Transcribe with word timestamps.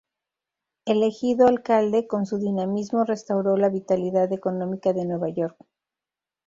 Elegido 0.85 1.45
alcalde, 1.45 2.07
con 2.07 2.25
su 2.25 2.39
dinamismo 2.39 3.03
restauró 3.03 3.55
la 3.55 3.69
vitalidad 3.69 4.33
económica 4.33 4.93
de 4.93 5.05
Nueva 5.05 5.29
York. 5.29 5.55